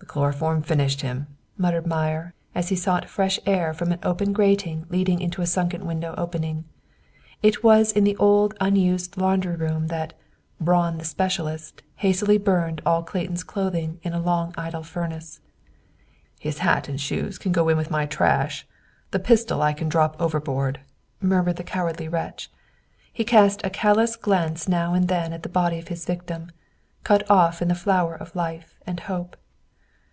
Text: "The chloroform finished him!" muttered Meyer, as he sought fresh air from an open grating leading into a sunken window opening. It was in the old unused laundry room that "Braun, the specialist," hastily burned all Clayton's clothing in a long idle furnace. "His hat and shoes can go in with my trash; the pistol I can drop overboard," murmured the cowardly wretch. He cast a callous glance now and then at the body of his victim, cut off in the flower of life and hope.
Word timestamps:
"The 0.00 0.10
chloroform 0.10 0.60
finished 0.62 1.00
him!" 1.00 1.26
muttered 1.56 1.86
Meyer, 1.86 2.34
as 2.54 2.68
he 2.68 2.76
sought 2.76 3.08
fresh 3.08 3.40
air 3.46 3.72
from 3.72 3.90
an 3.90 3.98
open 4.02 4.34
grating 4.34 4.86
leading 4.90 5.18
into 5.18 5.40
a 5.40 5.46
sunken 5.46 5.86
window 5.86 6.14
opening. 6.18 6.66
It 7.42 7.64
was 7.64 7.90
in 7.90 8.04
the 8.04 8.16
old 8.18 8.54
unused 8.60 9.16
laundry 9.16 9.56
room 9.56 9.86
that 9.86 10.12
"Braun, 10.60 10.98
the 10.98 11.06
specialist," 11.06 11.82
hastily 11.96 12.36
burned 12.36 12.82
all 12.84 13.02
Clayton's 13.02 13.42
clothing 13.42 13.98
in 14.02 14.12
a 14.12 14.20
long 14.20 14.54
idle 14.58 14.82
furnace. 14.82 15.40
"His 16.38 16.58
hat 16.58 16.86
and 16.86 17.00
shoes 17.00 17.38
can 17.38 17.50
go 17.50 17.70
in 17.70 17.78
with 17.78 17.90
my 17.90 18.04
trash; 18.04 18.68
the 19.10 19.18
pistol 19.18 19.62
I 19.62 19.72
can 19.72 19.88
drop 19.88 20.20
overboard," 20.20 20.80
murmured 21.22 21.56
the 21.56 21.64
cowardly 21.64 22.06
wretch. 22.08 22.52
He 23.10 23.24
cast 23.24 23.62
a 23.64 23.70
callous 23.70 24.16
glance 24.16 24.68
now 24.68 24.92
and 24.92 25.08
then 25.08 25.32
at 25.32 25.42
the 25.42 25.48
body 25.48 25.78
of 25.78 25.88
his 25.88 26.04
victim, 26.04 26.52
cut 27.04 27.28
off 27.30 27.62
in 27.62 27.68
the 27.68 27.74
flower 27.74 28.14
of 28.14 28.36
life 28.36 28.78
and 28.86 29.00
hope. 29.00 29.36